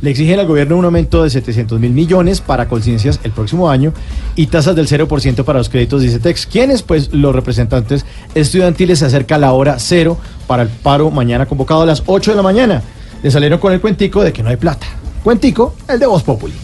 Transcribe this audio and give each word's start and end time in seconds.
Le 0.00 0.10
exigen 0.10 0.38
al 0.38 0.46
gobierno 0.46 0.76
un 0.76 0.84
aumento 0.84 1.22
de 1.22 1.30
700 1.30 1.80
mil 1.80 1.92
millones 1.92 2.40
para 2.40 2.68
conciencias 2.68 3.20
el 3.24 3.32
próximo 3.32 3.70
año 3.70 3.92
y 4.34 4.46
tasas 4.46 4.76
del 4.76 4.86
0% 4.86 5.44
para 5.44 5.58
los 5.58 5.68
créditos, 5.68 6.02
dice 6.02 6.18
Tex. 6.18 6.46
¿Quiénes? 6.46 6.82
Pues 6.82 7.12
los 7.12 7.34
representantes 7.34 8.04
estudiantiles 8.34 8.98
se 8.98 9.06
acerca 9.06 9.38
la 9.38 9.52
hora 9.52 9.78
cero 9.78 10.18
para 10.46 10.62
el 10.62 10.68
paro 10.68 11.10
mañana 11.10 11.46
convocado 11.46 11.82
a 11.82 11.86
las 11.86 12.02
8 12.06 12.32
de 12.32 12.36
la 12.36 12.42
mañana. 12.42 12.82
Le 13.22 13.30
salieron 13.30 13.58
con 13.58 13.72
el 13.72 13.80
cuentico 13.80 14.22
de 14.22 14.32
que 14.32 14.42
no 14.42 14.50
hay 14.50 14.56
plata. 14.56 14.86
Cuentico, 15.24 15.74
el 15.88 15.98
de 15.98 16.06
Voz 16.06 16.22
Populi. 16.22 16.54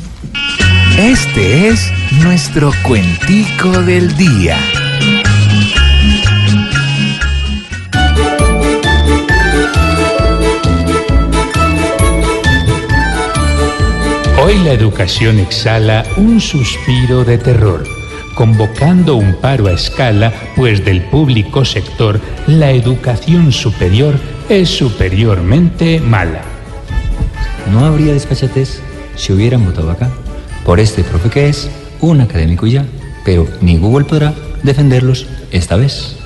Este 0.99 1.69
es 1.69 1.91
nuestro 2.23 2.71
cuentico 2.85 3.71
del 3.83 4.15
día. 4.17 4.59
Hoy 14.45 14.59
la 14.59 14.73
educación 14.73 15.39
exhala 15.39 16.05
un 16.17 16.41
suspiro 16.41 17.25
de 17.25 17.39
terror, 17.39 17.85
convocando 18.35 19.15
un 19.15 19.37
paro 19.37 19.69
a 19.69 19.73
escala, 19.73 20.33
pues 20.57 20.85
del 20.85 21.01
público 21.03 21.65
sector 21.65 22.21
la 22.49 22.73
educación 22.73 23.53
superior 23.53 24.19
es 24.49 24.69
superiormente 24.69 26.01
mala. 26.01 26.41
No 27.71 27.85
habría 27.85 28.15
desfachatez 28.15 28.81
si 29.15 29.33
hubieran 29.33 29.65
votado 29.65 29.93
acá 29.93 30.11
por 30.67 30.81
este 30.81 31.05
profe 31.05 31.31
que 31.31 31.49
es 31.49 31.71
un 32.01 32.21
académico 32.21 32.67
ya, 32.67 32.85
pero 33.25 33.47
ni 33.61 33.79
Google 33.79 34.07
podrá 34.07 34.35
defenderlos 34.65 35.25
esta 35.53 35.77
vez. 35.77 36.17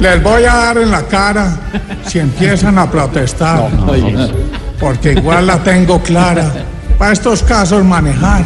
Les 0.00 0.20
voy 0.20 0.42
a 0.42 0.56
dar 0.56 0.78
en 0.78 0.90
la 0.90 1.06
cara 1.06 1.56
si 2.04 2.18
empiezan 2.18 2.78
a 2.78 2.90
protestar, 2.90 3.70
porque 4.80 5.12
igual 5.12 5.46
la 5.46 5.62
tengo 5.62 6.00
clara 6.02 6.52
para 6.98 7.12
estos 7.12 7.42
casos 7.42 7.84
manejar. 7.84 8.44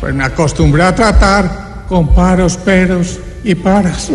Pues 0.00 0.14
me 0.14 0.24
acostumbré 0.24 0.82
a 0.82 0.94
tratar 0.94 1.84
con 1.88 2.08
paros, 2.14 2.56
peros 2.56 3.18
y 3.44 3.54
paras. 3.54 4.10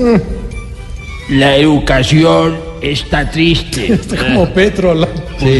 La 1.30 1.56
educación 1.56 2.58
está 2.82 3.30
triste. 3.30 4.00
Como 4.20 4.48
Petro. 4.54 4.94
la- 4.94 5.08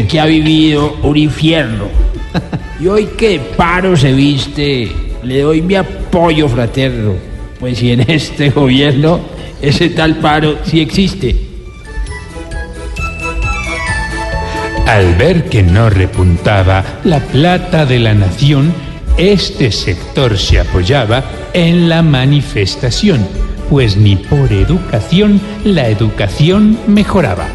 Que 0.08 0.20
ha 0.20 0.26
vivido 0.26 0.96
un 1.02 1.16
infierno. 1.16 1.86
Y 2.80 2.86
hoy 2.86 3.06
que 3.16 3.40
paro 3.56 3.96
se 3.96 4.12
viste, 4.12 4.90
le 5.22 5.40
doy 5.40 5.62
mi 5.62 5.74
apoyo 5.74 6.48
fraterno. 6.48 7.14
Pues 7.58 7.78
si 7.78 7.92
en 7.92 8.00
este 8.10 8.50
gobierno 8.50 9.20
ese 9.60 9.90
tal 9.90 10.16
paro 10.16 10.58
sí 10.64 10.80
existe. 10.80 11.51
Al 14.92 15.14
ver 15.14 15.48
que 15.48 15.62
no 15.62 15.88
repuntaba 15.88 16.84
la 17.02 17.20
plata 17.20 17.86
de 17.86 17.98
la 17.98 18.12
nación, 18.12 18.74
este 19.16 19.72
sector 19.72 20.36
se 20.36 20.60
apoyaba 20.60 21.24
en 21.54 21.88
la 21.88 22.02
manifestación, 22.02 23.26
pues 23.70 23.96
ni 23.96 24.16
por 24.16 24.52
educación 24.52 25.40
la 25.64 25.88
educación 25.88 26.78
mejoraba. 26.86 27.48